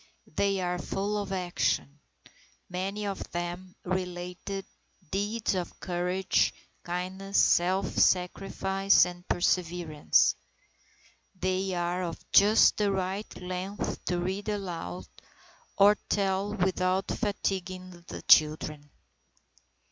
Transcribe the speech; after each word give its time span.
They 0.35 0.59
are 0.61 0.79
full 0.79 1.15
of 1.19 1.31
action. 1.31 1.99
Many 2.71 3.05
of 3.05 3.21
them 3.29 3.75
relate 3.83 4.65
deeds 5.11 5.53
of 5.53 5.79
courage, 5.79 6.55
kindness, 6.83 7.37
self 7.37 7.85
sacrifice, 7.93 9.05
and 9.05 9.27
perseverance. 9.27 10.33
They 11.39 11.75
are 11.75 12.01
of 12.03 12.17
just 12.31 12.77
the 12.77 12.91
right 12.91 13.31
length 13.39 14.03
to 14.05 14.17
read 14.17 14.49
aloud 14.49 15.05
or 15.77 15.95
tell 16.09 16.55
without 16.55 17.05
fatiguing 17.09 18.03
the 18.07 18.23
children. 18.23 18.89